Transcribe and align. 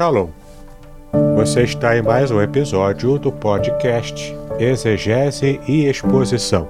Shalom. 0.00 0.28
Você 1.36 1.64
está 1.64 1.94
em 1.94 2.00
mais 2.00 2.30
um 2.30 2.40
episódio 2.40 3.18
do 3.18 3.30
podcast 3.30 4.34
Exegese 4.58 5.60
e 5.68 5.84
Exposição. 5.84 6.66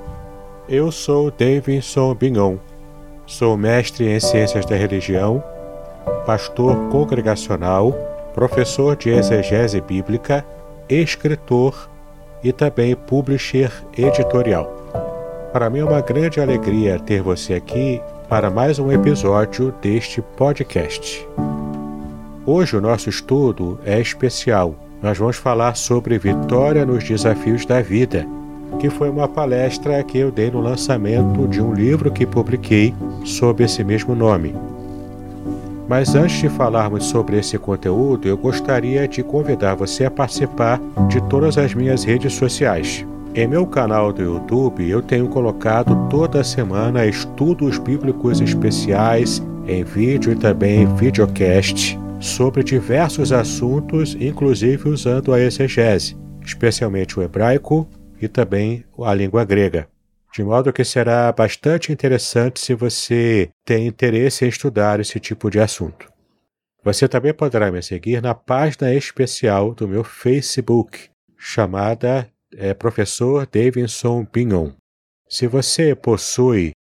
Eu 0.69 0.91
sou 0.91 1.31
Davidson 1.31 2.13
Bignon. 2.13 2.57
Sou 3.27 3.57
mestre 3.57 4.09
em 4.09 4.19
Ciências 4.19 4.67
da 4.67 4.75
Religião, 4.75 5.45
pastor 6.27 6.75
congregacional, 6.89 7.93
professor 8.35 8.97
de 8.97 9.11
exegese 9.11 9.81
bíblica, 9.81 10.45
escritor 10.89 11.89
e 12.43 12.53
também 12.53 12.97
publisher 12.97 13.71
editorial. 13.97 14.67
Para 15.53 15.71
mim 15.71 15.79
é 15.79 15.85
uma 15.85 16.01
grande 16.01 16.41
alegria 16.41 16.99
ter 16.99 17.23
você 17.23 17.55
aqui 17.55 18.03
para 18.29 18.51
mais 18.51 18.81
um 18.81 18.91
episódio 18.91 19.73
deste 19.81 20.21
podcast. 20.21 21.25
Hoje 22.53 22.77
o 22.77 22.81
nosso 22.81 23.09
estudo 23.09 23.79
é 23.87 24.01
especial. 24.01 24.75
Nós 25.01 25.17
vamos 25.17 25.37
falar 25.37 25.77
sobre 25.77 26.19
vitória 26.19 26.85
nos 26.85 27.05
desafios 27.05 27.65
da 27.65 27.81
vida, 27.81 28.27
que 28.81 28.91
foi 28.91 29.09
uma 29.09 29.29
palestra 29.29 30.03
que 30.03 30.19
eu 30.19 30.33
dei 30.33 30.51
no 30.51 30.61
lançamento 30.61 31.47
de 31.47 31.63
um 31.63 31.73
livro 31.73 32.11
que 32.11 32.27
publiquei 32.27 32.93
sob 33.25 33.63
esse 33.63 33.85
mesmo 33.85 34.17
nome. 34.17 34.53
Mas 35.89 36.17
antes 36.17 36.41
de 36.41 36.49
falarmos 36.49 37.05
sobre 37.05 37.39
esse 37.39 37.57
conteúdo, 37.57 38.27
eu 38.27 38.37
gostaria 38.37 39.07
de 39.07 39.23
convidar 39.23 39.77
você 39.77 40.07
a 40.07 40.11
participar 40.11 40.81
de 41.07 41.23
todas 41.29 41.57
as 41.57 41.73
minhas 41.73 42.03
redes 42.03 42.33
sociais. 42.33 43.07
Em 43.33 43.47
meu 43.47 43.65
canal 43.65 44.13
do 44.13 44.23
YouTube, 44.23 44.91
eu 44.91 45.01
tenho 45.01 45.29
colocado 45.29 46.09
toda 46.11 46.43
semana 46.43 47.07
estudos 47.07 47.79
bíblicos 47.79 48.41
especiais 48.41 49.41
em 49.69 49.85
vídeo 49.85 50.33
e 50.33 50.35
também 50.35 50.83
em 50.83 50.95
videocast 50.97 52.00
sobre 52.21 52.63
diversos 52.63 53.33
assuntos, 53.33 54.15
inclusive 54.15 54.91
usando 54.91 55.33
a 55.33 55.41
exegese, 55.41 56.17
especialmente 56.45 57.19
o 57.19 57.23
hebraico 57.23 57.89
e 58.21 58.29
também 58.29 58.85
a 59.03 59.15
língua 59.15 59.45
grega. 59.45 59.89
De 60.33 60.45
modo 60.45 60.73
que 60.73 60.85
será 60.85 61.33
bastante 61.33 61.91
interessante 61.91 62.61
se 62.61 62.75
você 62.75 63.49
tem 63.65 63.87
interesse 63.87 64.45
em 64.45 64.49
estudar 64.49 65.01
esse 65.01 65.19
tipo 65.19 65.51
de 65.51 65.59
assunto. 65.59 66.09
Você 66.85 67.09
também 67.09 67.35
poderá 67.35 67.73
me 67.73 67.83
seguir 67.83 68.23
na 68.23 68.35
página 68.35 68.95
especial 68.95 69.75
do 69.75 69.89
meu 69.89 70.05
Facebook, 70.05 71.09
chamada 71.37 72.29
é, 72.55 72.75
Professor 72.75 73.47
Davidson 73.47 74.25
Pinhon. 74.25 74.73
Se 75.29 75.47
você 75.47 75.95
possui 75.95 76.73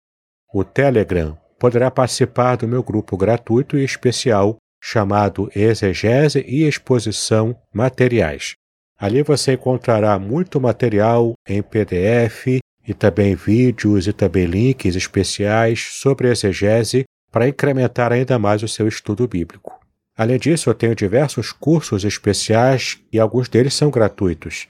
o 0.53 0.65
Telegram, 0.65 1.39
poderá 1.59 1.91
participar 1.91 2.57
do 2.57 2.69
meu 2.69 2.83
grupo 2.83 3.17
gratuito 3.17 3.79
e 3.79 3.85
especial 3.85 4.57
chamado 4.91 5.51
Exegese 5.55 6.43
e 6.49 6.67
Exposição 6.67 7.55
Materiais. 7.75 8.55
Ali 8.99 9.23
você 9.23 9.53
encontrará 9.53 10.19
muito 10.19 10.59
material 10.59 11.35
em 11.47 11.63
PDF 11.63 12.59
e 12.87 12.95
também 12.95 13.35
vídeos 13.35 14.07
e 14.07 14.15
também 14.15 14.47
links 14.47 14.97
especiais 14.97 15.81
sobre 16.01 16.31
exegese 16.31 17.05
para 17.31 17.47
incrementar 17.47 18.13
ainda 18.13 18.39
mais 18.39 18.63
o 18.63 18.69
seu 18.69 18.89
estudo 18.89 19.29
bíblico. 19.29 19.79
Além 20.17 20.39
disso, 20.39 20.71
eu 20.71 20.75
tenho 20.75 20.97
diversos 20.97 21.53
cursos 21.53 22.03
especiais 22.03 22.99
e 23.13 23.21
alguns 23.21 23.47
deles 23.47 23.75
são 23.75 23.91
gratuitos. 23.91 24.67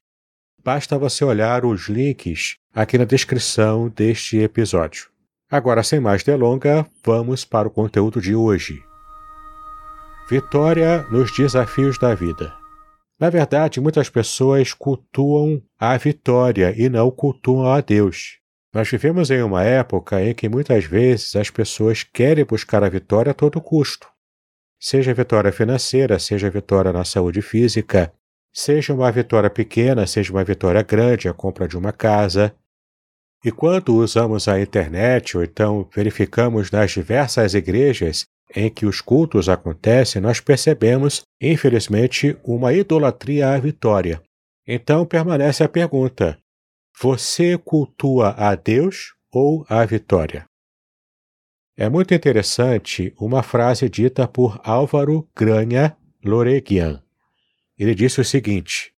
Basta 0.65 0.99
você 0.99 1.25
olhar 1.25 1.65
os 1.65 1.89
links 1.89 2.57
aqui 2.75 2.99
na 2.99 3.05
descrição 3.05 3.89
deste 3.89 4.37
episódio. 4.39 5.09
Agora, 5.49 5.85
sem 5.85 6.01
mais 6.01 6.25
delonga, 6.25 6.85
vamos 7.05 7.45
para 7.45 7.69
o 7.69 7.71
conteúdo 7.71 8.21
de 8.21 8.35
hoje. 8.35 8.88
Vitória 10.31 11.07
nos 11.11 11.35
desafios 11.35 11.97
da 11.97 12.15
vida. 12.15 12.55
Na 13.19 13.31
verdade, 13.31 13.81
muitas 13.81 14.11
pessoas 14.11 14.75
cultuam 14.75 15.63
a 15.79 15.97
vitória 15.97 16.75
e 16.77 16.91
não 16.91 17.11
cultuam 17.11 17.73
a 17.73 17.81
Deus. 17.81 18.39
Nós 18.75 18.91
vivemos 18.91 19.31
em 19.31 19.41
uma 19.43 19.65
época 19.65 20.23
em 20.23 20.35
que 20.35 20.47
muitas 20.47 20.85
vezes 20.85 21.35
as 21.35 21.49
pessoas 21.49 22.03
querem 22.03 22.45
buscar 22.45 22.85
a 22.85 22.91
vitória 22.91 23.31
a 23.31 23.35
todo 23.35 23.59
custo. 23.59 24.07
Seja 24.79 25.15
vitória 25.15 25.51
financeira, 25.51 26.19
seja 26.19 26.51
vitória 26.51 26.93
na 26.93 27.07
saúde 27.07 27.41
física, 27.41 28.13
seja 28.53 28.93
uma 28.93 29.11
vitória 29.11 29.49
pequena, 29.49 30.07
seja 30.07 30.31
uma 30.31 30.45
vitória 30.45 30.83
grande, 30.83 31.27
a 31.27 31.33
compra 31.33 31.67
de 31.67 31.79
uma 31.79 31.91
casa. 31.91 32.55
E 33.43 33.51
quando 33.51 33.97
usamos 33.97 34.47
a 34.47 34.61
internet 34.61 35.39
ou 35.39 35.43
então 35.43 35.89
verificamos 35.91 36.71
nas 36.71 36.91
diversas 36.91 37.55
igrejas 37.55 38.27
em 38.55 38.71
que 38.71 38.87
os 38.87 39.01
cultos 39.01 39.49
acontecem, 39.49 40.21
nós 40.23 40.41
percebemos, 40.41 41.23
infelizmente, 41.41 42.37
uma 42.45 42.73
idolatria 42.73 43.51
à 43.51 43.59
vitória. 43.59 44.23
Então 44.67 45.07
permanece 45.07 45.63
a 45.63 45.69
pergunta: 45.69 46.39
você 47.01 47.57
cultua 47.57 48.35
a 48.37 48.55
Deus 48.55 49.15
ou 49.33 49.65
a 49.69 49.85
vitória? 49.85 50.47
É 51.77 51.89
muito 51.89 52.13
interessante 52.13 53.15
uma 53.21 53.41
frase 53.41 53.89
dita 53.89 54.27
por 54.27 54.61
Álvaro 54.65 55.29
Granha 55.37 55.97
Loreguian. 56.25 57.01
Ele 57.79 57.95
disse 57.95 58.21
o 58.21 58.25
seguinte: 58.25 58.93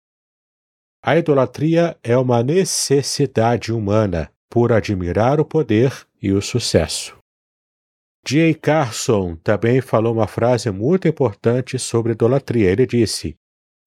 A 1.04 1.18
idolatria 1.18 1.98
é 2.02 2.18
uma 2.18 2.42
necessidade 2.42 3.74
humana 3.74 4.32
por 4.50 4.72
admirar 4.72 5.42
o 5.42 5.46
poder 5.46 5.92
e 6.22 6.32
o 6.32 6.42
sucesso. 6.42 7.19
J. 8.32 8.54
Carson 8.54 9.36
também 9.38 9.82
falou 9.82 10.14
uma 10.14 10.28
frase 10.28 10.70
muito 10.70 11.08
importante 11.08 11.80
sobre 11.80 12.12
idolatria. 12.12 12.70
Ele 12.70 12.86
disse: 12.86 13.36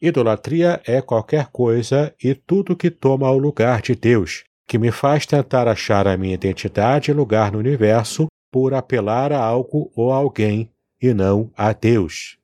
Idolatria 0.00 0.82
é 0.84 1.00
qualquer 1.00 1.47
coisa 1.53 2.12
e 2.20 2.34
tudo 2.34 2.75
que 2.75 2.91
toma 2.91 3.31
o 3.31 3.38
lugar 3.38 3.81
de 3.81 3.94
Deus, 3.94 4.42
que 4.66 4.78
me 4.78 4.91
faz 4.91 5.26
tentar 5.26 5.69
achar 5.69 6.08
a 6.08 6.16
minha 6.16 6.34
identidade 6.34 7.12
e 7.12 7.14
lugar 7.14 7.52
no 7.52 7.58
universo 7.60 8.26
por 8.52 8.75
apelar 8.75 9.32
a 9.32 9.38
algo 9.38 9.92
ou 9.94 10.12
a 10.12 10.16
alguém 10.16 10.69
e 11.00 11.14
não 11.14 11.48
a 11.56 11.72
Deus. 11.72 12.36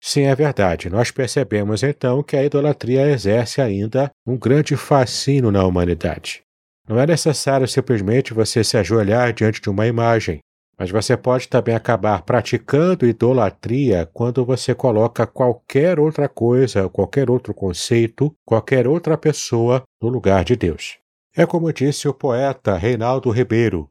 Sim, 0.00 0.22
é 0.22 0.34
verdade. 0.34 0.90
Nós 0.90 1.12
percebemos 1.12 1.84
então 1.84 2.24
que 2.24 2.36
a 2.36 2.44
idolatria 2.44 3.08
exerce 3.08 3.60
ainda 3.60 4.10
um 4.26 4.36
grande 4.36 4.76
fascínio 4.76 5.52
na 5.52 5.64
humanidade. 5.64 6.42
Não 6.88 6.98
é 6.98 7.06
necessário 7.06 7.68
simplesmente 7.68 8.34
você 8.34 8.64
se 8.64 8.76
ajoelhar 8.76 9.32
diante 9.32 9.60
de 9.60 9.70
uma 9.70 9.86
imagem. 9.86 10.40
Mas 10.78 10.90
você 10.90 11.16
pode 11.16 11.48
também 11.48 11.74
acabar 11.74 12.22
praticando 12.22 13.06
idolatria 13.06 14.08
quando 14.12 14.44
você 14.44 14.74
coloca 14.74 15.26
qualquer 15.26 15.98
outra 15.98 16.28
coisa, 16.28 16.88
qualquer 16.88 17.28
outro 17.28 17.52
conceito, 17.52 18.32
qualquer 18.46 18.86
outra 18.86 19.18
pessoa 19.18 19.82
no 20.00 20.08
lugar 20.08 20.44
de 20.44 20.54
Deus. 20.54 20.98
É 21.36 21.44
como 21.44 21.72
disse 21.72 22.06
o 22.06 22.14
poeta 22.14 22.76
Reinaldo 22.76 23.30
Ribeiro: 23.30 23.90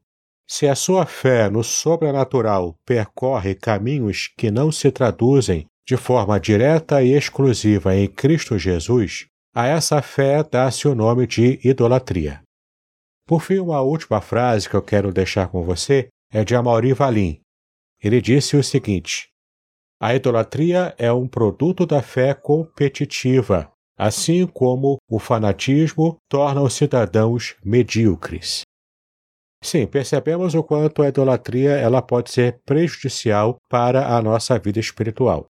se 0.50 0.66
a 0.66 0.76
sua 0.76 1.06
fé 1.06 1.50
no 1.50 1.62
sobrenatural 1.62 2.76
percorre 2.86 3.54
caminhos 3.54 4.32
que 4.38 4.50
não 4.50 4.72
se 4.72 4.90
traduzem 4.90 5.66
de 5.86 5.98
forma 5.98 6.40
direta 6.40 7.04
e 7.04 7.12
exclusiva 7.14 7.96
em 7.96 8.08
Cristo 8.08 8.58
Jesus, 8.58 9.28
a 9.54 9.68
essa 9.68 10.02
fé 10.02 10.44
dá-se 10.44 10.88
o 10.88 10.96
nome 10.96 11.28
de 11.28 11.60
idolatria. 11.64 12.42
Por 13.28 13.42
fim, 13.42 13.60
uma 13.60 13.82
última 13.82 14.22
frase 14.22 14.70
que 14.70 14.76
eu 14.76 14.82
quero 14.82 15.12
deixar 15.12 15.50
com 15.50 15.64
você 15.64 16.08
é 16.32 16.44
de 16.44 16.56
Amaury 16.56 16.94
Valim. 16.94 17.40
Ele 18.02 18.22
disse 18.22 18.56
o 18.56 18.64
seguinte: 18.64 19.30
A 20.00 20.16
idolatria 20.16 20.94
é 20.98 21.12
um 21.12 21.28
produto 21.28 21.86
da 21.86 22.02
fé 22.02 22.34
competitiva, 22.34 23.72
assim 23.98 24.46
como 24.46 24.98
o 25.10 25.20
fanatismo 25.20 26.18
torna 26.30 26.62
os 26.62 26.74
cidadãos 26.74 27.56
medíocres. 27.64 28.62
Sim, 29.64 29.88
percebemos 29.88 30.54
o 30.54 30.64
quanto 30.64 31.02
a 31.02 31.08
idolatria 31.08 31.72
ela 31.72 32.02
pode 32.02 32.32
ser 32.32 32.60
prejudicial 32.64 33.58
para 33.70 34.16
a 34.16 34.22
nossa 34.22 34.58
vida 34.60 34.80
espiritual. 34.80 35.46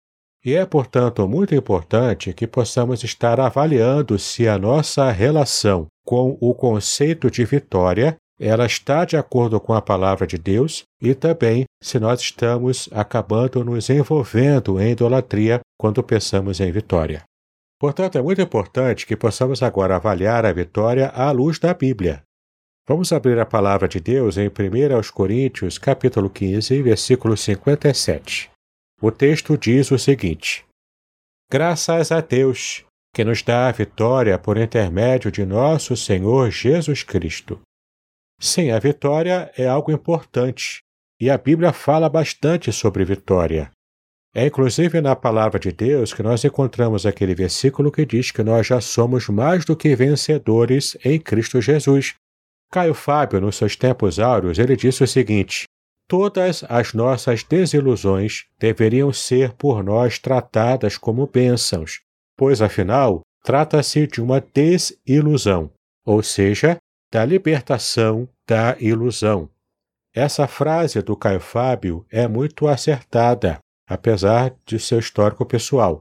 E 0.44 0.54
é, 0.54 0.66
portanto, 0.66 1.28
muito 1.28 1.54
importante 1.54 2.32
que 2.32 2.48
possamos 2.48 3.04
estar 3.04 3.38
avaliando 3.38 4.18
se 4.18 4.48
a 4.48 4.58
nossa 4.58 5.08
relação 5.12 5.86
com 6.04 6.36
o 6.40 6.52
conceito 6.52 7.30
de 7.30 7.44
vitória 7.44 8.16
ela 8.44 8.66
está 8.66 9.04
de 9.04 9.16
acordo 9.16 9.60
com 9.60 9.72
a 9.72 9.80
palavra 9.80 10.26
de 10.26 10.36
Deus 10.36 10.82
e 11.00 11.14
também 11.14 11.64
se 11.80 12.00
nós 12.00 12.20
estamos 12.20 12.88
acabando 12.90 13.64
nos 13.64 13.88
envolvendo 13.88 14.80
em 14.80 14.90
idolatria 14.90 15.60
quando 15.78 16.02
pensamos 16.02 16.58
em 16.58 16.72
vitória. 16.72 17.22
Portanto, 17.78 18.18
é 18.18 18.22
muito 18.22 18.42
importante 18.42 19.06
que 19.06 19.16
possamos 19.16 19.62
agora 19.62 19.94
avaliar 19.94 20.44
a 20.44 20.52
vitória 20.52 21.08
à 21.10 21.30
luz 21.30 21.60
da 21.60 21.72
Bíblia. 21.72 22.22
Vamos 22.88 23.12
abrir 23.12 23.38
a 23.38 23.46
palavra 23.46 23.86
de 23.86 24.00
Deus 24.00 24.36
em 24.36 24.48
1 24.48 24.50
Coríntios, 25.12 25.78
capítulo 25.78 26.28
15, 26.28 26.82
versículo 26.82 27.36
57. 27.36 28.50
O 29.00 29.12
texto 29.12 29.56
diz 29.56 29.92
o 29.92 29.98
seguinte: 29.98 30.64
Graças 31.48 32.10
a 32.10 32.20
Deus, 32.20 32.84
que 33.14 33.24
nos 33.24 33.40
dá 33.42 33.68
a 33.68 33.72
vitória 33.72 34.36
por 34.36 34.56
intermédio 34.58 35.30
de 35.30 35.46
nosso 35.46 35.96
Senhor 35.96 36.50
Jesus 36.50 37.04
Cristo. 37.04 37.60
Sim, 38.44 38.72
a 38.72 38.78
vitória 38.80 39.52
é 39.56 39.68
algo 39.68 39.92
importante 39.92 40.82
e 41.20 41.30
a 41.30 41.38
Bíblia 41.38 41.72
fala 41.72 42.08
bastante 42.08 42.72
sobre 42.72 43.04
vitória. 43.04 43.70
É 44.34 44.44
inclusive 44.44 45.00
na 45.00 45.14
palavra 45.14 45.60
de 45.60 45.70
Deus 45.70 46.12
que 46.12 46.24
nós 46.24 46.42
encontramos 46.42 47.06
aquele 47.06 47.36
versículo 47.36 47.92
que 47.92 48.04
diz 48.04 48.32
que 48.32 48.42
nós 48.42 48.66
já 48.66 48.80
somos 48.80 49.28
mais 49.28 49.64
do 49.64 49.76
que 49.76 49.94
vencedores 49.94 50.96
em 51.04 51.20
Cristo 51.20 51.60
Jesus. 51.60 52.16
Caio 52.68 52.94
Fábio, 52.94 53.40
nos 53.40 53.54
seus 53.54 53.76
tempos 53.76 54.18
áureos, 54.18 54.58
ele 54.58 54.74
disse 54.74 55.04
o 55.04 55.06
seguinte: 55.06 55.62
Todas 56.08 56.64
as 56.68 56.92
nossas 56.92 57.44
desilusões 57.44 58.46
deveriam 58.58 59.12
ser 59.12 59.52
por 59.52 59.84
nós 59.84 60.18
tratadas 60.18 60.98
como 60.98 61.28
bênçãos, 61.28 62.00
pois 62.36 62.60
afinal 62.60 63.20
trata-se 63.44 64.08
de 64.08 64.20
uma 64.20 64.40
desilusão, 64.40 65.70
ou 66.04 66.24
seja, 66.24 66.76
da 67.12 67.26
libertação 67.26 68.26
da 68.48 68.74
ilusão. 68.80 69.50
Essa 70.14 70.48
frase 70.48 71.02
do 71.02 71.14
Caio 71.14 71.40
Fábio 71.40 72.06
é 72.10 72.26
muito 72.26 72.66
acertada, 72.66 73.58
apesar 73.86 74.54
de 74.64 74.78
seu 74.78 74.98
histórico 74.98 75.44
pessoal. 75.44 76.00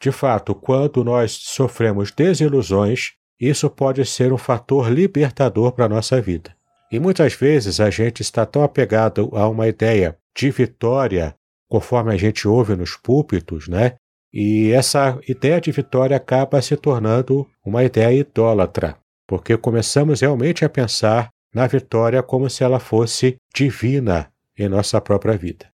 De 0.00 0.12
fato, 0.12 0.54
quando 0.54 1.02
nós 1.02 1.32
sofremos 1.32 2.12
desilusões, 2.12 3.14
isso 3.40 3.68
pode 3.68 4.04
ser 4.06 4.32
um 4.32 4.38
fator 4.38 4.88
libertador 4.88 5.72
para 5.72 5.86
a 5.86 5.88
nossa 5.88 6.20
vida. 6.20 6.54
E 6.90 7.00
muitas 7.00 7.34
vezes 7.34 7.80
a 7.80 7.90
gente 7.90 8.22
está 8.22 8.46
tão 8.46 8.62
apegado 8.62 9.30
a 9.32 9.48
uma 9.48 9.66
ideia 9.66 10.16
de 10.36 10.50
vitória, 10.50 11.34
conforme 11.68 12.14
a 12.14 12.16
gente 12.16 12.46
ouve 12.46 12.76
nos 12.76 12.96
púlpitos, 12.96 13.66
né? 13.66 13.96
E 14.32 14.70
essa 14.70 15.18
ideia 15.28 15.60
de 15.60 15.72
vitória 15.72 16.16
acaba 16.16 16.62
se 16.62 16.76
tornando 16.76 17.48
uma 17.64 17.82
ideia 17.82 18.20
idólatra, 18.20 18.96
porque 19.26 19.56
começamos 19.56 20.20
realmente 20.20 20.64
a 20.64 20.68
pensar 20.68 21.28
na 21.54 21.66
vitória 21.66 22.22
como 22.22 22.50
se 22.50 22.64
ela 22.64 22.80
fosse 22.80 23.36
divina 23.54 24.32
em 24.58 24.68
nossa 24.68 25.00
própria 25.00 25.36
vida. 25.36 25.72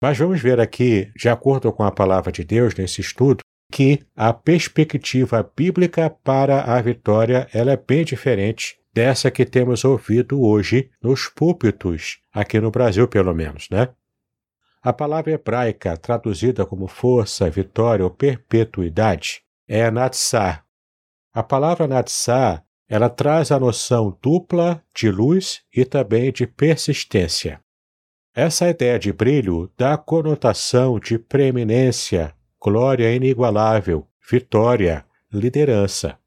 Mas 0.00 0.16
vamos 0.16 0.40
ver 0.40 0.60
aqui, 0.60 1.10
de 1.16 1.28
acordo 1.28 1.72
com 1.72 1.82
a 1.82 1.90
palavra 1.90 2.30
de 2.30 2.44
Deus 2.44 2.74
nesse 2.74 3.00
estudo, 3.00 3.40
que 3.70 4.00
a 4.16 4.32
perspectiva 4.32 5.50
bíblica 5.56 6.08
para 6.08 6.62
a 6.62 6.80
vitória 6.80 7.48
ela 7.52 7.72
é 7.72 7.76
bem 7.76 8.04
diferente 8.04 8.78
dessa 8.92 9.30
que 9.30 9.44
temos 9.44 9.84
ouvido 9.84 10.42
hoje 10.42 10.90
nos 11.02 11.28
púlpitos, 11.28 12.20
aqui 12.32 12.60
no 12.60 12.70
Brasil 12.70 13.06
pelo 13.06 13.34
menos, 13.34 13.68
né? 13.70 13.88
A 14.82 14.92
palavra 14.92 15.32
hebraica 15.32 15.96
traduzida 15.96 16.64
como 16.64 16.86
força, 16.86 17.50
vitória 17.50 18.04
ou 18.04 18.10
perpetuidade 18.10 19.42
é 19.66 19.90
natsar. 19.90 20.64
A 21.34 21.42
palavra 21.42 21.86
natsar, 21.86 22.64
ela 22.88 23.10
traz 23.10 23.52
a 23.52 23.60
noção 23.60 24.16
dupla 24.22 24.82
de 24.94 25.10
luz 25.10 25.62
e 25.74 25.84
também 25.84 26.32
de 26.32 26.46
persistência. 26.46 27.60
Essa 28.34 28.70
ideia 28.70 28.98
de 28.98 29.12
brilho 29.12 29.70
dá 29.76 29.98
conotação 29.98 30.98
de 30.98 31.18
preeminência, 31.18 32.34
glória 32.60 33.14
inigualável, 33.14 34.06
vitória, 34.30 35.04
liderança. 35.32 36.18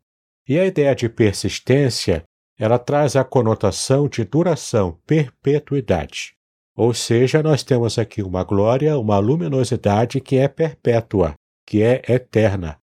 E 0.47 0.59
a 0.59 0.65
ideia 0.65 0.93
de 0.93 1.07
persistência, 1.09 2.23
ela 2.59 2.77
traz 2.77 3.15
a 3.15 3.23
conotação 3.23 4.07
de 4.07 4.23
duração, 4.23 4.99
perpetuidade. 5.07 6.35
Ou 6.75 6.93
seja, 6.93 7.41
nós 7.41 7.63
temos 7.63 7.97
aqui 7.97 8.21
uma 8.21 8.43
glória, 8.43 8.97
uma 8.97 9.17
luminosidade 9.17 10.19
que 10.19 10.37
é 10.37 10.47
perpétua, 10.47 11.33
que 11.65 11.81
é 11.81 12.01
eterna. 12.07 12.77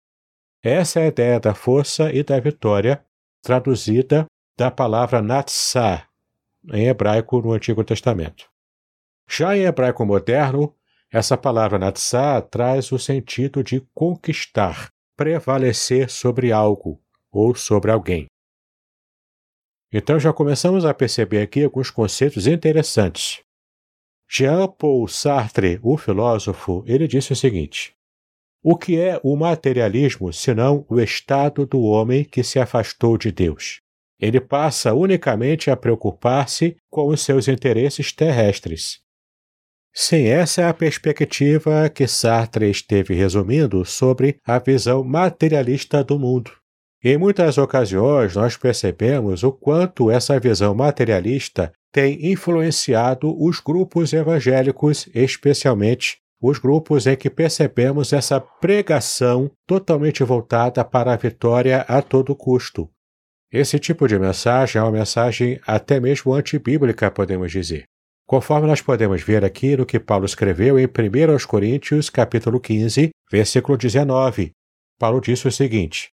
Essa 0.62 1.00
é 1.00 1.04
a 1.04 1.08
ideia 1.08 1.40
da 1.40 1.54
força 1.54 2.12
e 2.12 2.22
da 2.22 2.38
vitória, 2.40 3.04
traduzida 3.46 4.26
da 4.58 4.72
palavra 4.72 5.22
natsar, 5.22 6.08
em 6.72 6.88
hebraico 6.88 7.40
no 7.40 7.52
Antigo 7.52 7.84
Testamento. 7.84 8.50
Já 9.30 9.56
em 9.56 9.60
hebraico 9.60 10.04
moderno, 10.04 10.74
essa 11.12 11.38
palavra 11.38 11.78
natsá 11.78 12.42
traz 12.42 12.90
o 12.90 12.98
sentido 12.98 13.62
de 13.62 13.86
conquistar, 13.94 14.88
prevalecer 15.16 16.10
sobre 16.10 16.50
algo 16.50 17.00
ou 17.30 17.54
sobre 17.54 17.92
alguém. 17.92 18.26
Então 19.92 20.18
já 20.18 20.32
começamos 20.32 20.84
a 20.84 20.92
perceber 20.92 21.40
aqui 21.40 21.62
alguns 21.62 21.88
conceitos 21.88 22.48
interessantes. 22.48 23.44
Jean-Paul 24.28 25.06
Sartre, 25.06 25.78
o 25.84 25.96
filósofo, 25.96 26.82
ele 26.84 27.06
disse 27.06 27.32
o 27.32 27.36
seguinte: 27.36 27.95
O 28.68 28.76
que 28.76 28.98
é 28.98 29.20
o 29.22 29.36
materialismo 29.36 30.32
senão 30.32 30.84
o 30.88 30.98
estado 30.98 31.64
do 31.64 31.82
homem 31.82 32.24
que 32.24 32.42
se 32.42 32.58
afastou 32.58 33.16
de 33.16 33.30
Deus? 33.30 33.80
Ele 34.20 34.40
passa 34.40 34.92
unicamente 34.92 35.70
a 35.70 35.76
preocupar-se 35.76 36.76
com 36.90 37.06
os 37.06 37.20
seus 37.20 37.46
interesses 37.46 38.10
terrestres. 38.10 38.98
Sim, 39.94 40.24
essa 40.26 40.62
é 40.62 40.64
a 40.66 40.74
perspectiva 40.74 41.88
que 41.88 42.08
Sartre 42.08 42.68
esteve 42.68 43.14
resumindo 43.14 43.84
sobre 43.84 44.40
a 44.44 44.58
visão 44.58 45.04
materialista 45.04 46.02
do 46.02 46.18
mundo. 46.18 46.50
Em 47.04 47.16
muitas 47.16 47.58
ocasiões, 47.58 48.34
nós 48.34 48.56
percebemos 48.56 49.44
o 49.44 49.52
quanto 49.52 50.10
essa 50.10 50.40
visão 50.40 50.74
materialista 50.74 51.72
tem 51.92 52.32
influenciado 52.32 53.32
os 53.40 53.60
grupos 53.60 54.12
evangélicos, 54.12 55.08
especialmente 55.14 56.18
os 56.40 56.58
grupos 56.58 57.06
em 57.06 57.16
que 57.16 57.30
percebemos 57.30 58.12
essa 58.12 58.40
pregação 58.40 59.50
totalmente 59.66 60.22
voltada 60.22 60.84
para 60.84 61.12
a 61.12 61.16
vitória 61.16 61.80
a 61.88 62.02
todo 62.02 62.36
custo. 62.36 62.90
Esse 63.50 63.78
tipo 63.78 64.06
de 64.06 64.18
mensagem 64.18 64.80
é 64.80 64.82
uma 64.82 64.90
mensagem 64.90 65.60
até 65.66 66.00
mesmo 66.00 66.34
antibíblica, 66.34 67.10
podemos 67.10 67.50
dizer. 67.50 67.84
Conforme 68.26 68.66
nós 68.66 68.82
podemos 68.82 69.22
ver 69.22 69.44
aqui 69.44 69.76
no 69.76 69.86
que 69.86 70.00
Paulo 70.00 70.26
escreveu 70.26 70.78
em 70.78 70.86
1 70.86 71.46
Coríntios, 71.46 72.10
capítulo 72.10 72.58
15, 72.58 73.10
versículo 73.30 73.78
19. 73.78 74.50
Paulo 74.98 75.20
disse 75.20 75.46
o 75.46 75.52
seguinte: 75.52 76.08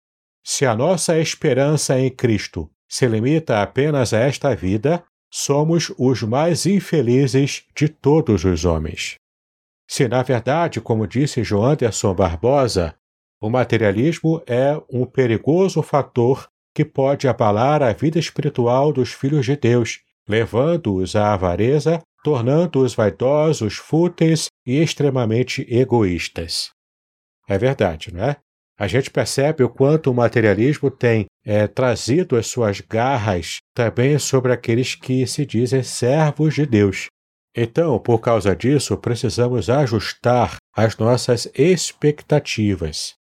Se 0.43 0.65
a 0.65 0.75
nossa 0.75 1.19
esperança 1.19 2.01
em 2.01 2.11
Cristo 2.11 2.71
se 2.89 3.07
limita 3.07 3.61
apenas 3.61 4.15
a 4.15 4.21
esta 4.21 4.57
vida, 4.57 5.05
somos 5.31 5.93
os 5.99 6.23
mais 6.23 6.65
infelizes 6.65 7.65
de 7.77 7.91
todos 7.91 8.45
os 8.45 8.65
homens. 8.65 9.17
Se, 9.89 10.07
na 10.07 10.23
verdade, 10.23 10.81
como 10.81 11.07
disse 11.07 11.43
João 11.43 11.65
Anderson 11.65 12.15
Barbosa, 12.15 12.95
o 13.41 13.49
materialismo 13.49 14.43
é 14.47 14.81
um 14.93 15.07
perigoso 15.07 15.83
fator 15.83 16.49
que 16.75 16.85
pode 16.85 17.27
abalar 17.27 17.83
a 17.83 17.93
vida 17.93 18.19
espiritual 18.19 18.93
dos 18.93 19.13
filhos 19.13 19.47
de 19.47 19.57
Deus 19.57 20.01
levando-os 20.29 21.17
à 21.17 21.33
avareza, 21.33 22.03
tornando-os 22.23 22.95
vaidosos, 22.95 23.77
fúteis 23.77 24.49
e 24.67 24.77
extremamente 24.77 25.67
egoístas. 25.69 26.71
É 27.49 27.57
verdade, 27.57 28.13
não 28.13 28.23
é? 28.23 28.37
A 28.79 28.87
gente 28.87 29.11
percebe 29.11 29.65
o 29.65 29.69
quanto 29.69 30.11
o 30.11 30.15
materialismo 30.15 30.91
tem 30.91 31.27
é, 31.45 31.67
trazido 31.67 32.37
as 32.37 32.47
suas 32.47 32.81
garras 32.81 33.57
também 33.75 34.19
sobre 34.19 34.53
aqueles 34.53 34.95
que 34.95 35.27
se 35.27 35.45
dizem 35.45 35.83
servos 35.83 36.55
de 36.55 36.65
Deus. 36.65 37.07
Então, 37.55 37.99
por 37.99 38.21
causa 38.21 38.55
disso, 38.55 38.97
precisamos 38.97 39.69
ajustar 39.69 40.57
as 40.77 40.97
nossas 40.97 41.51
expectativas. 41.55 43.15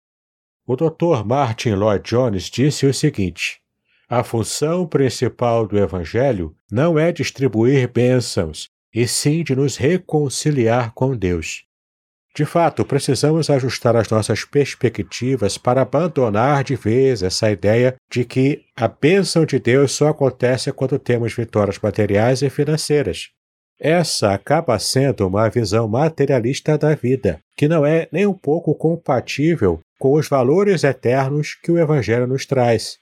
O 0.66 0.76
Dr. 0.76 1.24
Martin 1.24 1.74
Lloyd 1.74 2.08
Jones 2.08 2.44
disse 2.44 2.86
o 2.86 2.94
seguinte: 2.94 3.60
a 4.08 4.22
função 4.22 4.86
principal 4.86 5.66
do 5.66 5.78
Evangelho 5.78 6.54
não 6.70 6.98
é 6.98 7.10
distribuir 7.10 7.90
bênçãos, 7.90 8.68
e 8.94 9.08
sim 9.08 9.42
de 9.42 9.56
nos 9.56 9.76
reconciliar 9.76 10.92
com 10.94 11.16
Deus. 11.16 11.64
De 12.36 12.44
fato, 12.44 12.84
precisamos 12.84 13.48
ajustar 13.48 13.94
as 13.96 14.08
nossas 14.08 14.44
perspectivas 14.44 15.56
para 15.56 15.82
abandonar 15.82 16.64
de 16.64 16.74
vez 16.74 17.22
essa 17.22 17.50
ideia 17.50 17.94
de 18.10 18.24
que 18.24 18.64
a 18.76 18.88
bênção 18.88 19.46
de 19.46 19.58
Deus 19.58 19.92
só 19.92 20.08
acontece 20.08 20.72
quando 20.72 20.98
temos 20.98 21.32
vitórias 21.32 21.78
materiais 21.78 22.42
e 22.42 22.50
financeiras. 22.50 23.30
Essa 23.84 24.32
acaba 24.32 24.78
sendo 24.78 25.28
uma 25.28 25.46
visão 25.50 25.86
materialista 25.86 26.78
da 26.78 26.94
vida, 26.94 27.38
que 27.54 27.68
não 27.68 27.84
é 27.84 28.08
nem 28.10 28.26
um 28.26 28.32
pouco 28.32 28.74
compatível 28.74 29.78
com 29.98 30.14
os 30.14 30.26
valores 30.26 30.84
eternos 30.84 31.54
que 31.54 31.70
o 31.70 31.78
Evangelho 31.78 32.26
nos 32.26 32.46
traz. 32.46 32.96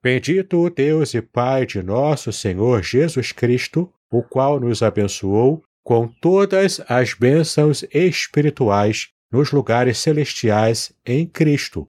Bendito 0.00 0.58
o 0.60 0.70
Deus 0.70 1.12
e 1.14 1.20
Pai 1.20 1.66
de 1.66 1.82
nosso 1.82 2.32
Senhor 2.32 2.84
Jesus 2.84 3.32
Cristo, 3.32 3.92
o 4.12 4.22
qual 4.22 4.60
nos 4.60 4.80
abençoou 4.80 5.60
com 5.84 6.06
todas 6.06 6.80
as 6.88 7.14
bênçãos 7.14 7.84
espirituais 7.92 9.08
nos 9.28 9.50
lugares 9.50 9.98
celestiais 9.98 10.92
em 11.04 11.26
Cristo. 11.26 11.84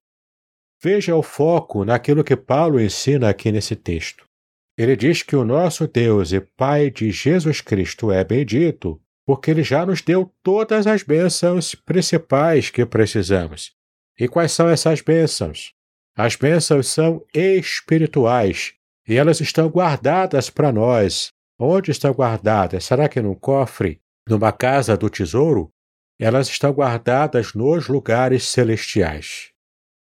Veja 0.82 1.14
o 1.14 1.22
foco 1.22 1.84
naquilo 1.84 2.24
que 2.24 2.34
Paulo 2.34 2.80
ensina 2.80 3.28
aqui 3.28 3.52
nesse 3.52 3.76
texto. 3.76 4.26
Ele 4.76 4.96
diz 4.96 5.22
que 5.22 5.36
o 5.36 5.44
nosso 5.44 5.86
Deus 5.86 6.32
e 6.32 6.40
Pai 6.40 6.90
de 6.90 7.10
Jesus 7.10 7.60
Cristo 7.60 8.10
é 8.10 8.24
bendito, 8.24 9.00
porque 9.24 9.50
ele 9.50 9.62
já 9.62 9.86
nos 9.86 10.02
deu 10.02 10.32
todas 10.42 10.86
as 10.86 11.02
bênçãos 11.02 11.74
principais 11.74 12.70
que 12.70 12.84
precisamos. 12.84 13.72
E 14.18 14.28
quais 14.28 14.52
são 14.52 14.68
essas 14.68 15.00
bênçãos? 15.00 15.72
As 16.16 16.36
bênçãos 16.36 16.88
são 16.88 17.24
espirituais 17.34 18.74
e 19.06 19.16
elas 19.16 19.40
estão 19.40 19.68
guardadas 19.68 20.50
para 20.50 20.72
nós. 20.72 21.32
Onde 21.58 21.90
estão 21.90 22.12
guardadas? 22.12 22.84
Será 22.84 23.08
que 23.08 23.22
num 23.22 23.34
cofre? 23.34 24.00
Numa 24.28 24.50
casa 24.50 24.96
do 24.96 25.08
tesouro? 25.08 25.70
elas 26.18 26.48
estão 26.48 26.72
guardadas 26.72 27.54
nos 27.54 27.88
lugares 27.88 28.44
celestiais. 28.44 29.50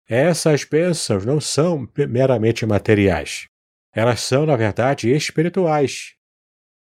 Essas 0.07 0.65
bênçãos 0.65 1.25
não 1.25 1.39
são 1.39 1.87
meramente 2.09 2.65
materiais. 2.65 3.47
Elas 3.93 4.21
são, 4.21 4.45
na 4.45 4.55
verdade, 4.55 5.11
espirituais. 5.11 6.15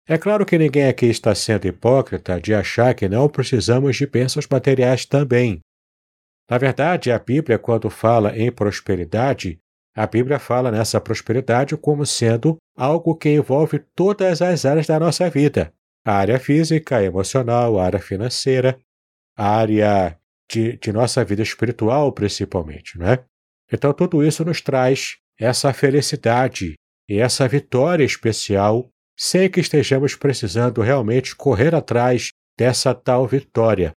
É 0.08 0.18
claro 0.18 0.46
que 0.46 0.58
ninguém 0.58 0.88
aqui 0.88 1.08
está 1.08 1.34
sendo 1.34 1.66
hipócrita 1.68 2.40
de 2.40 2.54
achar 2.54 2.94
que 2.94 3.10
não 3.10 3.28
precisamos 3.28 3.96
de 3.96 4.06
bênçãos 4.06 4.48
materiais 4.48 5.06
também. 5.06 5.60
Na 6.50 6.58
verdade, 6.58 7.12
a 7.12 7.18
Bíblia, 7.18 7.58
quando 7.58 7.90
fala 7.90 8.38
em 8.38 8.52
prosperidade, 8.52 9.60
a 9.96 10.06
Bíblia 10.06 10.38
fala 10.38 10.72
nessa 10.72 11.00
prosperidade 11.02 11.76
como 11.78 12.06
sendo 12.06 12.58
algo 12.76 13.16
que 13.16 13.30
envolve 13.30 13.80
todas 13.96 14.42
as 14.42 14.66
áreas 14.66 14.88
da 14.88 15.00
nossa 15.00 15.30
vida: 15.30 15.74
a 16.06 16.14
área 16.14 16.40
física, 16.40 16.98
a 16.98 17.04
emocional, 17.04 17.80
a 17.80 17.86
área 17.86 18.00
financeira, 18.00 18.80
a 19.38 19.50
área 19.58 20.18
de, 20.50 20.78
de 20.78 20.92
nossa 20.92 21.24
vida 21.24 21.42
espiritual, 21.42 22.12
principalmente, 22.12 22.98
não 22.98 23.08
é? 23.08 23.24
Então, 23.72 23.94
tudo 23.94 24.24
isso 24.24 24.44
nos 24.44 24.60
traz 24.62 25.18
essa 25.40 25.72
felicidade 25.74 26.76
e 27.12 27.20
essa 27.20 27.46
vitória 27.46 28.06
especial, 28.06 28.90
sem 29.20 29.50
que 29.50 29.60
estejamos 29.60 30.16
precisando 30.16 30.82
realmente 30.82 31.36
correr 31.36 31.76
atrás 31.76 32.30
dessa 32.58 32.96
tal 32.96 33.28
vitória. 33.28 33.92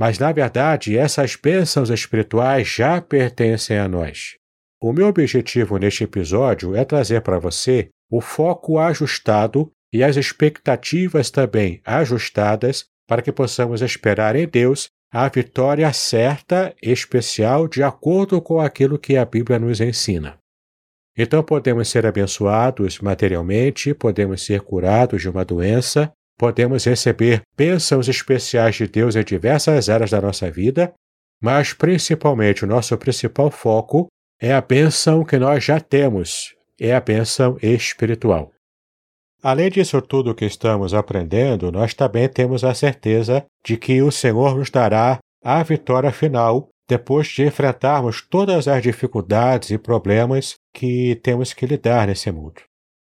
Mas, 0.00 0.18
na 0.18 0.32
verdade, 0.32 0.96
essas 0.96 1.36
bênçãos 1.36 1.90
espirituais 1.90 2.66
já 2.66 3.02
pertencem 3.02 3.78
a 3.78 3.86
nós. 3.86 4.36
O 4.82 4.94
meu 4.94 5.08
objetivo 5.08 5.76
neste 5.76 6.04
episódio 6.04 6.74
é 6.74 6.86
trazer 6.86 7.20
para 7.20 7.38
você 7.38 7.90
o 8.10 8.22
foco 8.22 8.78
ajustado 8.78 9.70
e 9.92 10.02
as 10.02 10.16
expectativas 10.16 11.30
também 11.30 11.82
ajustadas 11.84 12.86
para 13.06 13.20
que 13.20 13.30
possamos 13.30 13.82
esperar 13.82 14.36
em 14.36 14.48
Deus 14.48 14.88
a 15.12 15.28
vitória 15.28 15.92
certa, 15.92 16.74
especial, 16.82 17.68
de 17.68 17.82
acordo 17.82 18.40
com 18.40 18.58
aquilo 18.58 18.98
que 18.98 19.18
a 19.18 19.24
Bíblia 19.26 19.58
nos 19.58 19.82
ensina. 19.82 20.38
Então 21.16 21.42
podemos 21.42 21.88
ser 21.88 22.06
abençoados 22.06 22.98
materialmente, 22.98 23.94
podemos 23.94 24.44
ser 24.44 24.60
curados 24.60 25.22
de 25.22 25.28
uma 25.28 25.44
doença, 25.44 26.12
podemos 26.36 26.84
receber 26.84 27.42
bênçãos 27.56 28.08
especiais 28.08 28.74
de 28.74 28.88
Deus 28.88 29.14
em 29.14 29.22
diversas 29.22 29.88
áreas 29.88 30.10
da 30.10 30.20
nossa 30.20 30.50
vida, 30.50 30.92
mas 31.40 31.72
principalmente 31.72 32.64
o 32.64 32.66
nosso 32.66 32.96
principal 32.98 33.50
foco 33.50 34.08
é 34.40 34.52
a 34.52 34.60
bênção 34.60 35.24
que 35.24 35.38
nós 35.38 35.64
já 35.64 35.78
temos, 35.78 36.54
é 36.80 36.94
a 36.94 37.00
bênção 37.00 37.56
espiritual. 37.62 38.50
Além 39.42 39.70
disso 39.70 40.00
tudo 40.00 40.34
que 40.34 40.46
estamos 40.46 40.94
aprendendo, 40.94 41.70
nós 41.70 41.94
também 41.94 42.28
temos 42.28 42.64
a 42.64 42.74
certeza 42.74 43.44
de 43.64 43.76
que 43.76 44.02
o 44.02 44.10
Senhor 44.10 44.56
nos 44.56 44.70
dará 44.70 45.18
a 45.44 45.62
vitória 45.62 46.10
final 46.10 46.70
depois 46.88 47.28
de 47.28 47.44
enfrentarmos 47.44 48.20
todas 48.20 48.68
as 48.68 48.82
dificuldades 48.82 49.70
e 49.70 49.78
problemas 49.78 50.56
que 50.72 51.16
temos 51.22 51.52
que 51.52 51.66
lidar 51.66 52.06
nesse 52.06 52.30
mundo. 52.30 52.60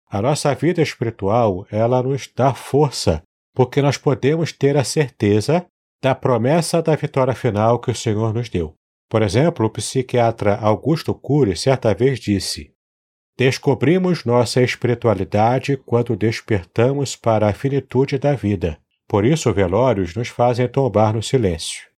A 0.10 0.22
nossa 0.22 0.53
vida 0.53 0.82
espiritual, 0.82 1.65
ela 1.72 2.03
nos 2.03 2.30
dá 2.36 2.53
força, 2.53 3.24
porque 3.56 3.82
nós 3.82 3.98
podemos 3.98 4.51
ter 4.51 4.77
a 4.77 4.84
certeza 4.84 5.65
da 6.01 6.13
promessa 6.13 6.82
da 6.82 6.96
vitória 6.96 7.34
final 7.34 7.80
que 7.80 7.89
o 7.89 7.96
Senhor 7.96 8.34
nos 8.34 8.50
deu. 8.50 8.75
Por 9.10 9.22
exemplo, 9.22 9.65
o 9.65 9.70
psiquiatra 9.70 10.56
Augusto 10.56 11.13
Cury 11.13 11.56
certa 11.56 11.94
vez 11.94 12.20
disse: 12.20 12.72
Descobrimos 13.38 14.25
nossa 14.25 14.62
espiritualidade 14.62 15.77
quando 15.77 16.15
despertamos 16.15 17.15
para 17.15 17.48
a 17.48 17.53
finitude 17.53 18.20
da 18.20 18.34
vida. 18.34 18.77
Por 19.08 19.25
isso, 19.25 19.51
velórios 19.53 20.15
nos 20.15 20.27
fazem 20.27 20.68
tombar 20.68 21.13
no 21.13 21.24
silêncio. 21.24 21.93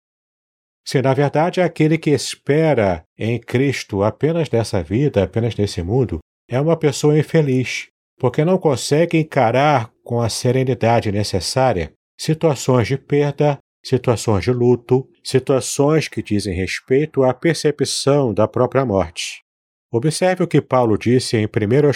Se 0.86 1.02
na 1.02 1.14
verdade 1.14 1.62
aquele 1.62 1.98
que 1.98 2.10
espera 2.10 3.06
em 3.18 3.40
Cristo 3.40 4.04
apenas 4.04 4.50
nessa 4.50 4.84
vida, 4.84 5.24
apenas 5.24 5.56
nesse 5.56 5.82
mundo, 5.82 6.20
é 6.50 6.60
uma 6.60 6.78
pessoa 6.78 7.18
infeliz, 7.18 7.88
porque 8.20 8.44
não 8.44 8.58
consegue 8.58 9.18
encarar 9.18 9.92
com 10.04 10.22
a 10.22 10.30
serenidade 10.30 11.12
necessária 11.12 11.94
situações 12.18 12.88
de 12.88 12.98
perda, 12.98 13.58
situações 13.84 14.44
de 14.44 14.52
luto, 14.52 15.08
situações 15.24 16.08
que 16.08 16.22
dizem 16.22 16.54
respeito 16.54 17.24
à 17.24 17.34
percepção 17.34 18.34
da 18.34 18.48
própria 18.48 18.86
morte. 18.86 19.42
Observe 19.92 20.44
o 20.44 20.48
que 20.48 20.62
Paulo 20.62 20.98
disse 20.98 21.38
em 21.38 21.46
1 21.46 21.50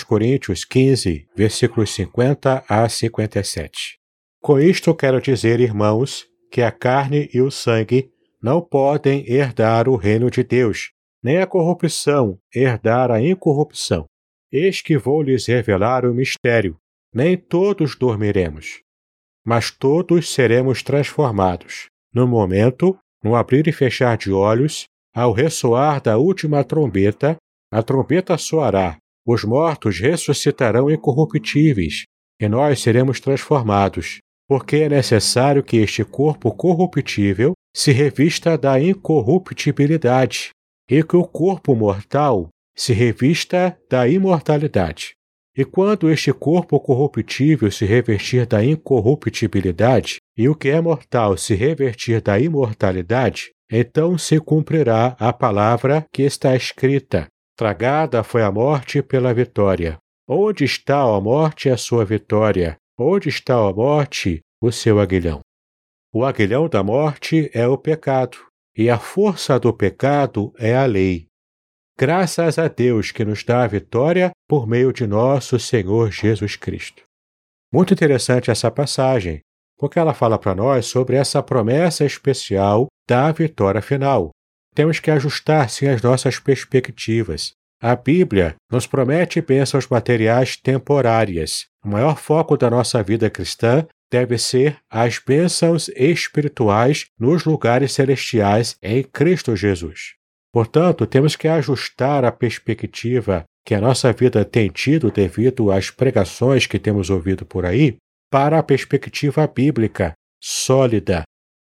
Coríntios 0.05 0.63
15, 0.63 1.27
versículos 1.35 1.93
50 1.95 2.63
a 2.67 2.87
57. 2.87 3.97
Com 4.39 4.59
isto 4.59 4.93
quero 4.93 5.19
dizer, 5.19 5.59
irmãos, 5.59 6.25
que 6.51 6.61
a 6.61 6.71
carne 6.71 7.29
e 7.33 7.41
o 7.41 7.49
sangue 7.49 8.11
não 8.41 8.61
podem 8.61 9.29
herdar 9.29 9.89
o 9.89 9.95
reino 9.95 10.29
de 10.29 10.43
Deus, 10.43 10.91
nem 11.23 11.37
a 11.39 11.47
corrupção 11.47 12.39
herdar 12.53 13.11
a 13.11 13.21
incorrupção. 13.21 14.05
Eis 14.51 14.81
que 14.81 14.97
vou 14.97 15.21
lhes 15.21 15.45
revelar 15.47 16.05
o 16.05 16.13
mistério: 16.13 16.77
nem 17.13 17.35
todos 17.37 17.95
dormiremos, 17.95 18.81
mas 19.45 19.71
todos 19.71 20.33
seremos 20.33 20.83
transformados. 20.83 21.87
No 22.13 22.27
momento, 22.27 22.97
no 23.23 23.35
abrir 23.35 23.67
e 23.67 23.71
fechar 23.71 24.17
de 24.17 24.31
olhos, 24.31 24.85
ao 25.13 25.33
ressoar 25.33 26.01
da 26.01 26.17
última 26.17 26.63
trombeta, 26.63 27.35
a 27.71 27.83
trombeta 27.83 28.37
soará, 28.37 28.97
os 29.25 29.43
mortos 29.43 29.99
ressuscitarão 29.99 30.89
incorruptíveis, 30.89 32.03
e 32.39 32.47
nós 32.47 32.79
seremos 32.79 33.19
transformados, 33.19 34.19
porque 34.47 34.77
é 34.77 34.89
necessário 34.89 35.61
que 35.63 35.77
este 35.77 36.03
corpo 36.03 36.51
corruptível 36.51 37.53
se 37.75 37.91
revista 37.91 38.57
da 38.57 38.79
incorruptibilidade, 38.79 40.49
e 40.89 41.03
que 41.03 41.17
o 41.17 41.25
corpo 41.25 41.75
mortal 41.75 42.47
se 42.75 42.93
revista 42.93 43.77
da 43.89 44.07
imortalidade. 44.07 45.11
E 45.55 45.65
quando 45.65 46.09
este 46.09 46.31
corpo 46.31 46.79
corruptível 46.79 47.71
se 47.71 47.83
revestir 47.85 48.45
da 48.45 48.63
incorruptibilidade, 48.63 50.17
e 50.37 50.47
o 50.47 50.55
que 50.55 50.69
é 50.69 50.79
mortal 50.79 51.35
se 51.35 51.55
revertir 51.55 52.21
da 52.21 52.39
imortalidade, 52.39 53.51
então 53.69 54.17
se 54.17 54.39
cumprirá 54.39 55.15
a 55.19 55.33
palavra 55.33 56.05
que 56.13 56.21
está 56.21 56.55
escrita: 56.55 57.27
Tragada 57.57 58.23
foi 58.23 58.43
a 58.43 58.51
morte 58.51 59.01
pela 59.01 59.33
vitória. 59.33 59.97
Onde 60.29 60.63
está 60.63 61.01
a 61.01 61.19
morte 61.19 61.69
a 61.69 61.77
sua 61.77 62.05
vitória? 62.05 62.77
Onde 62.99 63.29
está 63.29 63.53
a 63.53 63.71
morte 63.71 64.41
o 64.59 64.71
seu 64.71 64.99
aguilhão? 64.99 65.41
O 66.11 66.25
aguilhão 66.25 66.67
da 66.67 66.81
morte 66.81 67.47
é 67.53 67.67
o 67.67 67.77
pecado, 67.77 68.39
e 68.75 68.89
a 68.89 68.97
força 68.97 69.59
do 69.59 69.71
pecado 69.71 70.51
é 70.57 70.75
a 70.75 70.83
lei. 70.85 71.27
Graças 71.95 72.57
a 72.57 72.67
Deus 72.67 73.11
que 73.11 73.23
nos 73.23 73.43
dá 73.43 73.63
a 73.63 73.67
vitória 73.67 74.31
por 74.49 74.65
meio 74.65 74.91
de 74.91 75.05
nosso 75.05 75.59
Senhor 75.59 76.11
Jesus 76.11 76.55
Cristo. 76.55 77.03
Muito 77.71 77.93
interessante 77.93 78.49
essa 78.49 78.71
passagem, 78.71 79.41
porque 79.77 79.99
ela 79.99 80.15
fala 80.15 80.39
para 80.39 80.55
nós 80.55 80.87
sobre 80.87 81.17
essa 81.17 81.43
promessa 81.43 82.03
especial 82.03 82.87
da 83.07 83.31
vitória 83.31 83.81
final, 83.81 84.31
temos 84.73 84.99
que 84.99 85.11
ajustar 85.11 85.69
sim 85.69 85.87
as 85.87 86.01
nossas 86.01 86.39
perspectivas. 86.39 87.51
A 87.79 87.95
Bíblia 87.95 88.55
nos 88.71 88.87
promete 88.87 89.39
bênçãos 89.39 89.87
materiais 89.87 90.57
temporárias. 90.57 91.67
O 91.87 91.89
maior 91.89 92.17
foco 92.17 92.57
da 92.57 92.69
nossa 92.69 93.01
vida 93.01 93.29
cristã 93.29 93.87
deve 94.11 94.37
ser 94.37 94.77
as 94.91 95.19
bênçãos 95.19 95.87
espirituais 95.95 97.05
nos 97.17 97.45
lugares 97.45 97.93
celestiais 97.93 98.77
em 98.83 99.01
Cristo 99.01 99.55
Jesus. 99.55 100.15
Portanto, 100.51 101.07
temos 101.07 101.37
que 101.37 101.47
ajustar 101.47 102.25
a 102.25 102.31
perspectiva 102.31 103.45
que 103.65 103.73
a 103.73 103.79
nossa 103.79 104.11
vida 104.11 104.43
tem 104.43 104.67
tido 104.67 105.09
devido 105.09 105.71
às 105.71 105.89
pregações 105.89 106.67
que 106.67 106.77
temos 106.77 107.09
ouvido 107.09 107.45
por 107.45 107.65
aí 107.65 107.95
para 108.29 108.59
a 108.59 108.63
perspectiva 108.63 109.47
bíblica, 109.47 110.11
sólida, 110.43 111.23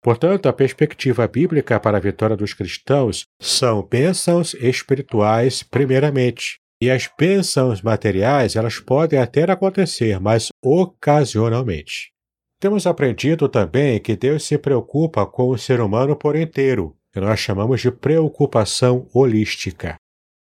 Portanto, 0.01 0.51
a 0.51 0.53
perspectiva 0.53 1.27
bíblica 1.27 1.81
para 1.81 1.97
a 1.97 2.01
vitória 2.01 2.37
dos 2.37 2.53
cristãos 2.53 3.25
são 3.41 3.83
bênçãos 3.83 4.53
espirituais, 4.53 5.63
primeiramente. 5.63 6.59
E 6.81 6.91
as 6.91 7.09
bênçãos 7.19 7.83
materiais, 7.83 8.57
elas 8.57 8.79
podem 8.79 9.19
até 9.19 9.45
acontecer, 9.51 10.21
mas 10.21 10.49
ocasionalmente. 10.63 12.13
Temos 12.61 12.87
aprendido 12.87 13.49
também 13.49 14.01
que 14.01 14.17
Deus 14.17 14.45
se 14.45 14.59
preocupa 14.59 15.27
com 15.27 15.49
o 15.51 15.59
ser 15.59 15.81
humano 15.81 16.17
por 16.17 16.37
inteiro, 16.37 16.97
que 17.13 17.21
nós 17.21 17.39
chamamos 17.39 17.81
de 17.81 17.91
preocupação 17.91 19.09
holística. 19.13 19.97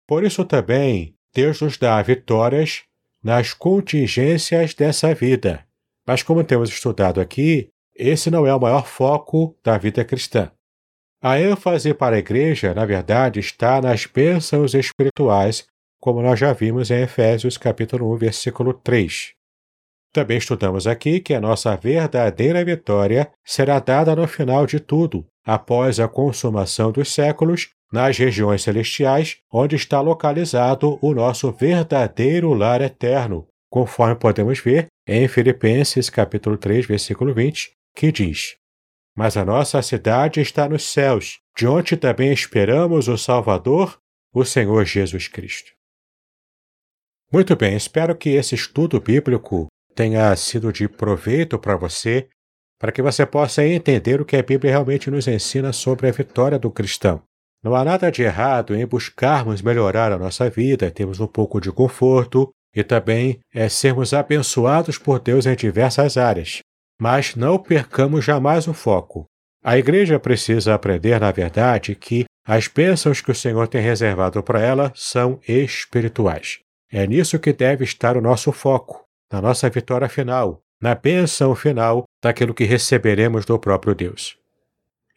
Por 0.08 0.24
isso 0.24 0.44
também, 0.44 1.14
Deus 1.34 1.62
nos 1.62 1.78
dá 1.78 2.02
vitórias 2.02 2.84
nas 3.24 3.54
contingências 3.54 4.74
dessa 4.74 5.14
vida. 5.14 5.66
Mas 6.08 6.24
como 6.24 6.44
temos 6.44 6.70
estudado 6.70 7.20
aqui, 7.20 7.70
esse 7.96 8.32
não 8.32 8.46
é 8.48 8.54
o 8.54 8.60
maior 8.60 8.88
foco 8.88 9.58
da 9.64 9.78
vida 9.78 10.06
cristã. 10.06 10.52
A 11.22 11.40
ênfase 11.40 11.94
para 11.94 12.16
a 12.16 12.20
igreja, 12.20 12.74
na 12.74 12.86
verdade, 12.86 13.40
está 13.40 13.82
nas 13.82 14.06
bênçãos 14.06 14.74
espirituais, 14.74 15.66
como 16.00 16.22
nós 16.22 16.40
já 16.40 16.54
vimos 16.54 16.92
em 16.92 17.02
Efésios 17.02 17.58
capítulo 17.58 18.14
1, 18.14 18.18
versículo 18.18 18.74
3. 18.74 19.34
Também 20.14 20.38
estudamos 20.38 20.88
aqui 20.88 21.20
que 21.20 21.34
a 21.34 21.42
nossa 21.42 21.76
verdadeira 21.76 22.64
vitória 22.64 23.32
será 23.46 23.80
dada 23.80 24.16
no 24.16 24.28
final 24.28 24.66
de 24.66 24.80
tudo, 24.80 25.26
após 25.46 26.00
a 26.00 26.08
consumação 26.08 26.92
dos 26.92 27.14
séculos, 27.14 27.70
nas 27.92 28.18
regiões 28.18 28.64
celestiais, 28.64 29.38
onde 29.52 29.76
está 29.76 30.02
localizado 30.02 30.98
o 31.02 31.14
nosso 31.14 31.52
verdadeiro 31.52 32.54
lar 32.54 32.82
eterno, 32.82 33.48
conforme 33.70 34.16
podemos 34.16 34.60
ver 34.60 34.88
em 35.08 35.28
Filipenses 35.28 36.10
capítulo 36.10 36.58
3, 36.58 36.86
versículo 36.86 37.34
20, 37.34 37.72
que 37.96 38.12
diz: 38.12 38.56
Mas 39.16 39.38
a 39.38 39.46
nossa 39.46 39.82
cidade 39.82 40.42
está 40.42 40.68
nos 40.68 40.84
céus, 40.84 41.40
de 41.56 41.68
onde 41.68 41.96
também 41.96 42.34
esperamos 42.34 43.08
o 43.08 43.18
Salvador, 43.18 43.98
o 44.34 44.44
Senhor 44.44 44.84
Jesus 44.84 45.28
Cristo. 45.28 45.77
Muito 47.32 47.58
bem, 47.58 47.76
espero 47.76 48.16
que 48.16 48.30
esse 48.30 48.56
estudo 48.56 49.02
bíblico 49.02 49.68
tenha 49.94 50.34
sido 50.38 50.72
de 50.72 50.88
proveito 50.88 51.60
para 51.60 51.76
você, 51.76 52.30
para 52.80 52.92
que 52.92 53.02
você 53.02 53.26
possa 53.26 53.66
entender 53.66 54.22
o 54.22 54.26
que 54.26 54.38
a 54.38 54.44
Bíblia 54.44 54.72
realmente 54.72 55.12
nos 55.12 55.28
ensina 55.28 55.74
sobre 55.74 56.08
a 56.08 56.12
vitória 56.12 56.58
do 56.58 56.72
cristão. 56.72 57.22
Não 57.62 57.76
há 57.76 57.84
nada 57.84 58.10
de 58.10 58.22
errado 58.22 58.74
em 58.74 58.86
buscarmos 58.86 59.62
melhorar 59.62 60.12
a 60.14 60.18
nossa 60.18 60.50
vida, 60.50 60.90
termos 60.90 61.20
um 61.20 61.28
pouco 61.28 61.60
de 61.60 61.70
conforto 61.70 62.50
e 62.74 62.82
também 62.82 63.40
é 63.54 63.68
sermos 63.68 64.14
abençoados 64.14 64.98
por 64.98 65.20
Deus 65.20 65.46
em 65.46 65.56
diversas 65.56 66.16
áreas. 66.16 66.60
Mas 67.02 67.36
não 67.36 67.60
percamos 67.60 68.24
jamais 68.24 68.68
o 68.68 68.74
foco. 68.74 69.26
A 69.64 69.78
igreja 69.78 70.18
precisa 70.18 70.76
aprender, 70.76 71.20
na 71.20 71.32
verdade, 71.32 71.94
que 71.94 72.24
as 72.48 72.70
bênçãos 72.70 73.20
que 73.20 73.32
o 73.32 73.36
Senhor 73.36 73.68
tem 73.68 73.82
reservado 73.82 74.42
para 74.42 74.62
ela 74.62 74.94
são 74.96 75.42
espirituais. 75.46 76.60
É 76.92 77.06
nisso 77.06 77.38
que 77.40 77.52
deve 77.52 77.84
estar 77.84 78.16
o 78.16 78.22
nosso 78.22 78.52
foco 78.52 79.06
na 79.32 79.42
nossa 79.42 79.70
vitória 79.70 80.08
final, 80.08 80.62
na 80.82 80.96
bênção 80.96 81.54
final 81.54 82.06
daquilo 82.22 82.54
que 82.54 82.64
receberemos 82.64 83.46
do 83.46 83.60
próprio 83.60 83.94
Deus. 83.94 84.38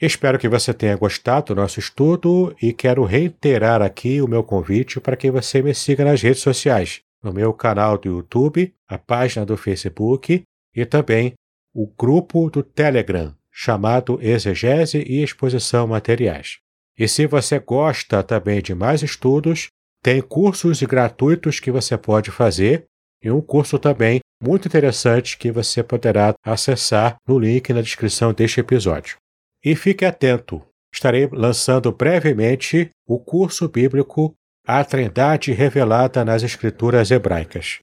Espero 0.01 0.39
que 0.39 0.49
você 0.49 0.73
tenha 0.73 0.97
gostado 0.97 1.55
do 1.55 1.61
nosso 1.61 1.79
estudo 1.79 2.57
e 2.61 2.73
quero 2.73 3.05
reiterar 3.05 3.83
aqui 3.83 4.23
o 4.23 4.27
meu 4.27 4.43
convite 4.43 4.99
para 4.99 5.17
que 5.17 5.31
você 5.31 5.63
me 5.63 5.75
siga 5.75 6.05
nas 6.05 6.23
redes 6.23 6.41
sociais, 6.41 7.03
no 7.23 7.33
meu 7.33 7.53
canal 7.53 7.99
do 7.99 8.09
YouTube, 8.09 8.75
a 8.89 8.97
página 8.97 9.45
do 9.45 9.57
Facebook 9.57 10.43
e 10.75 10.87
também 10.87 11.35
o 11.75 11.87
grupo 11.87 12.49
do 12.51 12.63
Telegram, 12.63 13.35
chamado 13.51 14.19
Exegese 14.23 15.05
e 15.07 15.23
Exposição 15.23 15.87
Materiais. 15.87 16.59
E 16.99 17.07
se 17.07 17.27
você 17.27 17.59
gosta 17.59 18.23
também 18.23 18.61
de 18.63 18.75
mais 18.75 19.03
estudos, 19.03 19.69
tem 20.03 20.21
cursos 20.21 20.83
gratuitos 20.83 21.61
que 21.61 21.71
você 21.71 21.97
pode 21.97 22.31
fazer 22.31 22.85
e 23.23 23.31
um 23.31 23.41
curso 23.41 23.79
também 23.79 24.21
muito 24.43 24.67
interessante 24.67 25.37
que 25.37 25.53
você 25.53 25.83
poderá 25.83 26.35
acessar 26.45 27.17
no 27.29 27.39
link 27.39 27.73
na 27.73 27.83
descrição 27.83 28.33
deste 28.33 28.61
episódio. 28.61 29.17
E 29.63 29.77
fique 29.77 30.07
atento, 30.07 30.63
estarei 30.93 31.29
lançando 31.31 31.93
brevemente 31.93 32.91
o 33.07 33.19
curso 33.19 33.69
bíblico 33.69 34.35
A 34.67 34.83
Trindade 34.83 35.53
Revelada 35.53 36.25
nas 36.25 36.43
Escrituras 36.43 37.11
Hebraicas. 37.11 37.81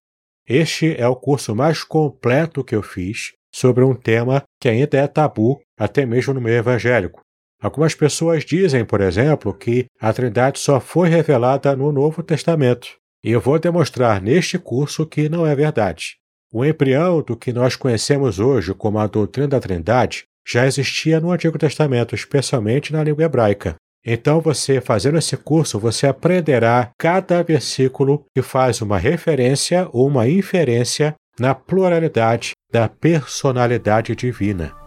Este 0.48 0.96
é 1.00 1.08
o 1.08 1.16
curso 1.16 1.56
mais 1.56 1.84
completo 1.84 2.64
que 2.64 2.76
eu 2.76 2.82
fiz 2.82 3.34
sobre 3.54 3.84
um 3.84 3.94
tema 3.94 4.44
que 4.60 4.68
ainda 4.68 4.98
é 4.98 5.08
tabu 5.08 5.62
até 5.78 6.06
mesmo 6.06 6.34
no 6.34 6.42
meio 6.42 6.58
evangélico. 6.58 7.22
Algumas 7.62 7.96
pessoas 7.96 8.46
dizem, 8.46 8.86
por 8.86 9.02
exemplo, 9.02 9.54
que 9.54 9.86
a 10.00 10.14
Trindade 10.14 10.60
só 10.60 10.80
foi 10.80 11.10
revelada 11.10 11.76
no 11.76 11.92
Novo 11.92 12.22
Testamento. 12.22 12.88
E 13.24 13.32
eu 13.32 13.42
vou 13.42 13.58
demonstrar 13.58 14.22
neste 14.22 14.60
curso 14.60 15.06
que 15.06 15.28
não 15.28 15.46
é 15.46 15.56
verdade. 15.56 16.18
O 16.54 16.64
embrião 16.64 17.22
do 17.22 17.36
que 17.36 17.52
nós 17.52 17.76
conhecemos 17.76 18.40
hoje 18.40 18.74
como 18.74 19.00
a 19.00 19.08
doutrina 19.08 19.48
da 19.48 19.60
Trindade 19.60 20.26
já 20.48 20.66
existia 20.66 21.20
no 21.20 21.32
Antigo 21.32 21.58
Testamento, 21.58 22.16
especialmente 22.16 22.94
na 22.94 23.04
língua 23.04 23.26
hebraica. 23.26 23.76
Então, 24.06 24.40
você 24.40 24.80
fazendo 24.80 25.18
esse 25.18 25.36
curso, 25.36 25.78
você 25.78 26.08
aprenderá 26.08 26.92
cada 26.98 27.44
versículo 27.44 28.24
que 28.34 28.42
faz 28.42 28.82
uma 28.82 28.98
referência 28.98 29.90
ou 29.92 30.08
uma 30.08 30.30
inferência 30.30 31.16
na 31.38 31.54
pluralidade 31.54 32.52
da 32.72 32.88
personalidade 32.88 34.16
divina. 34.16 34.87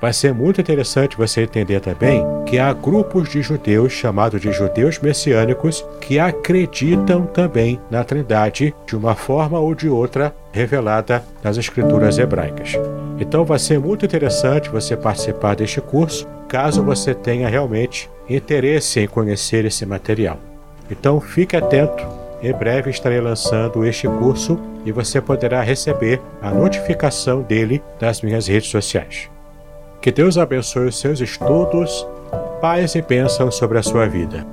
Vai 0.00 0.12
ser 0.12 0.32
muito 0.32 0.60
interessante 0.60 1.16
você 1.16 1.42
entender 1.42 1.80
também 1.80 2.24
que 2.46 2.58
há 2.58 2.72
grupos 2.72 3.28
de 3.28 3.42
judeus 3.42 3.92
chamados 3.92 4.40
de 4.40 4.52
judeus 4.52 4.98
messiânicos 5.00 5.84
que 6.00 6.20
acreditam 6.20 7.26
também 7.26 7.80
na 7.90 8.04
Trindade 8.04 8.72
de 8.86 8.96
uma 8.96 9.16
forma 9.16 9.58
ou 9.58 9.74
de 9.74 9.88
outra 9.88 10.34
revelada 10.52 11.24
nas 11.42 11.56
escrituras 11.56 12.16
hebraicas. 12.16 12.74
Então 13.18 13.44
vai 13.44 13.58
ser 13.58 13.80
muito 13.80 14.06
interessante 14.06 14.70
você 14.70 14.96
participar 14.96 15.56
deste 15.56 15.80
curso, 15.80 16.28
caso 16.48 16.82
você 16.82 17.12
tenha 17.12 17.48
realmente 17.48 18.08
interesse 18.30 19.00
em 19.00 19.08
conhecer 19.08 19.64
esse 19.64 19.84
material. 19.84 20.38
Então 20.88 21.20
fique 21.20 21.56
atento, 21.56 22.06
em 22.40 22.52
breve 22.52 22.88
estarei 22.88 23.20
lançando 23.20 23.84
este 23.84 24.06
curso 24.06 24.56
e 24.84 24.92
você 24.92 25.20
poderá 25.20 25.60
receber 25.60 26.20
a 26.40 26.52
notificação 26.52 27.42
dele 27.42 27.82
nas 28.00 28.22
minhas 28.22 28.46
redes 28.46 28.70
sociais. 28.70 29.28
Que 30.00 30.12
Deus 30.12 30.38
abençoe 30.38 30.88
os 30.88 30.98
seus 30.98 31.20
estudos, 31.20 32.06
paz 32.60 32.94
e 32.94 33.02
bênção 33.02 33.50
sobre 33.50 33.78
a 33.78 33.82
sua 33.82 34.06
vida. 34.06 34.46